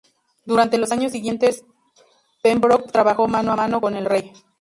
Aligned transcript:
Durante 0.47 0.79
los 0.79 0.91
años 0.91 1.11
siguientes, 1.11 1.63
Pembroke 2.41 2.91
trabajó 2.91 3.27
mano 3.27 3.51
a 3.51 3.55
mano 3.55 3.79
con 3.81 3.95
el 3.95 4.05
rey. 4.05 4.33